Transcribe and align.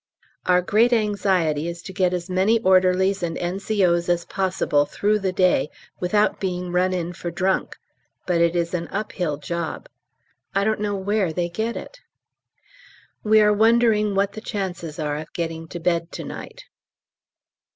Our 0.47 0.63
great 0.63 0.93
anxiety 0.93 1.67
is 1.67 1.83
to 1.83 1.93
get 1.93 2.11
as 2.11 2.27
many 2.27 2.57
orderlies 2.61 3.21
and 3.21 3.37
N.C.O.'s 3.37 4.09
as 4.09 4.25
possible 4.25 4.87
through 4.87 5.19
the 5.19 5.31
day 5.31 5.69
without 5.99 6.39
being 6.39 6.71
run 6.71 6.91
in 6.91 7.13
for 7.13 7.29
drunk, 7.29 7.77
but 8.25 8.41
it 8.41 8.55
is 8.55 8.73
an 8.73 8.87
uphill 8.87 9.37
job; 9.37 9.87
I 10.55 10.63
don't 10.63 10.79
know 10.81 10.95
where 10.95 11.31
they 11.31 11.49
get 11.49 11.77
it. 11.77 11.99
We 13.23 13.41
are 13.41 13.53
wondering 13.53 14.15
what 14.15 14.31
the 14.31 14.41
chances 14.41 14.97
are 14.97 15.17
of 15.17 15.31
getting 15.33 15.67
to 15.67 15.79
bed 15.79 16.11
to 16.13 16.23
night. 16.23 16.63